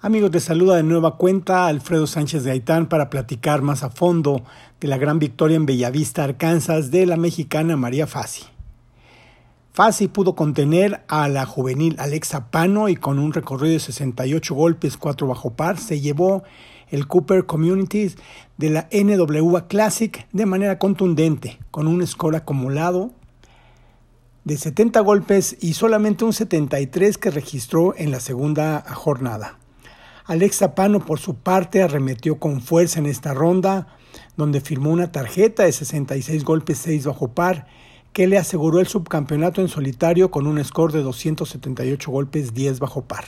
[0.00, 4.44] Amigos, te saluda de nueva cuenta Alfredo Sánchez de Aitán para platicar más a fondo
[4.78, 8.44] de la gran victoria en Bellavista, Arkansas de la mexicana María Fassi.
[9.72, 14.96] Fassi pudo contener a la juvenil Alexa Pano y con un recorrido de 68 golpes,
[14.96, 16.44] 4 bajo par, se llevó
[16.90, 18.18] el Cooper Communities
[18.56, 23.10] de la NWA Classic de manera contundente, con un score acumulado
[24.44, 29.58] de 70 golpes y solamente un 73 que registró en la segunda jornada.
[30.28, 33.86] Alexa Pano, por su parte, arremetió con fuerza en esta ronda,
[34.36, 37.66] donde firmó una tarjeta de 66 golpes 6 bajo par,
[38.12, 43.06] que le aseguró el subcampeonato en solitario con un score de 278 golpes 10 bajo
[43.06, 43.24] par.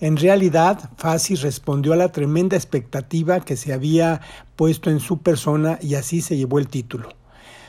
[0.00, 4.20] En realidad, Fassi respondió a la tremenda expectativa que se había
[4.56, 7.10] puesto en su persona y así se llevó el título.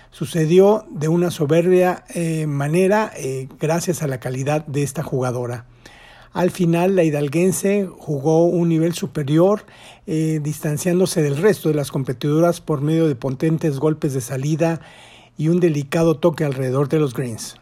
[0.10, 5.68] Sucedió de una soberbia eh, manera eh, gracias a la calidad de esta jugadora.
[6.34, 9.66] Al final la hidalguense jugó un nivel superior,
[10.06, 14.82] eh, distanciándose del resto de las competidoras por medio de potentes golpes de salida
[15.38, 17.58] y un delicado toque alrededor de los greens.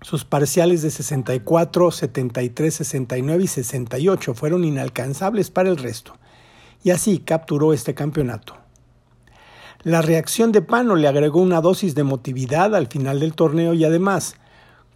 [0.00, 6.14] Sus parciales de 64, 73, 69 y 68 fueron inalcanzables para el resto,
[6.84, 8.54] y así capturó este campeonato.
[9.82, 13.84] La reacción de Pano le agregó una dosis de emotividad al final del torneo y
[13.84, 14.36] además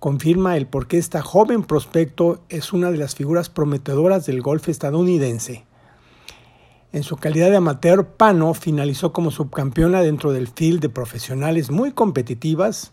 [0.02, 4.68] confirma el por qué esta joven prospecto es una de las figuras prometedoras del golf
[4.68, 5.64] estadounidense.
[6.90, 11.92] En su calidad de amateur, Pano finalizó como subcampeona dentro del field de profesionales muy
[11.92, 12.90] competitivas,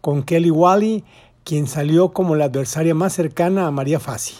[0.00, 1.04] con Kelly Wally,
[1.44, 4.36] quien salió como la adversaria más cercana a María Fassi.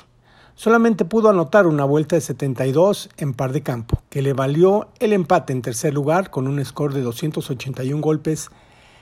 [0.55, 5.13] Solamente pudo anotar una vuelta de 72 en par de campo, que le valió el
[5.13, 8.49] empate en tercer lugar con un score de 281 golpes,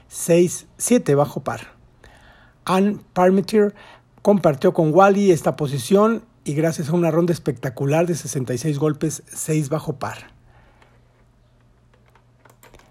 [0.09, 1.74] 6, 7 bajo par.
[2.65, 3.75] Ann Parmentier
[4.23, 9.69] compartió con Wally esta posición y gracias a una ronda espectacular de 66 golpes, 6
[9.69, 10.33] bajo par.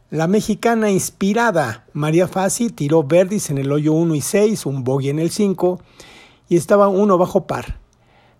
[0.10, 5.10] La mexicana inspirada María Fassi tiró verdis en el hoyo 1 y 6, un bogey
[5.10, 5.82] en el 5
[6.50, 7.80] y estaba uno bajo par,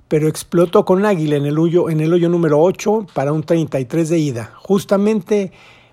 [0.08, 4.10] pero explotó con águila en el hoyo, en el hoyo número 8 para un 33
[4.10, 5.52] de ida, justamente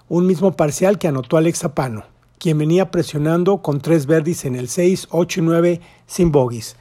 [0.08, 2.04] un mismo parcial que anotó Alex Zapano
[2.40, 6.74] quien venía presionando con tres verdis en el 6, 8 y 9 sin bogies.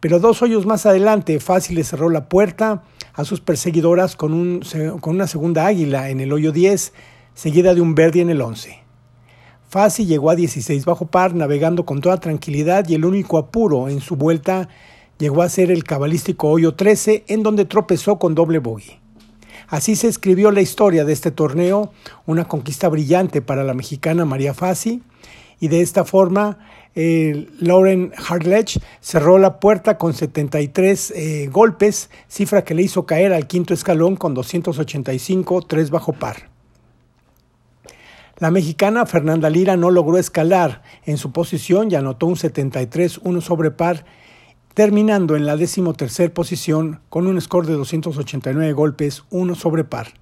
[0.00, 4.62] Pero dos hoyos más adelante, Fácil le cerró la puerta a sus perseguidoras con, un,
[5.00, 6.94] con una segunda águila en el hoyo 10,
[7.34, 8.78] seguida de un verdi en el 11.
[9.68, 14.00] Fácil llegó a 16 bajo par, navegando con toda tranquilidad y el único apuro en
[14.00, 14.70] su vuelta
[15.18, 19.00] llegó a ser el cabalístico hoyo 13, en donde tropezó con doble bogey.
[19.68, 21.92] Así se escribió la historia de este torneo,
[22.24, 25.02] una conquista brillante para la mexicana María Fassi,
[25.60, 26.58] y de esta forma
[26.94, 33.34] eh, Lauren Hartlech cerró la puerta con 73 eh, golpes, cifra que le hizo caer
[33.34, 36.48] al quinto escalón con 285, 3 bajo par.
[38.38, 43.40] La mexicana Fernanda Lira no logró escalar en su posición y anotó un 73, 1
[43.42, 44.06] sobre par
[44.78, 50.12] terminando en la decimotercer posición con un score de 289 golpes, uno sobre par.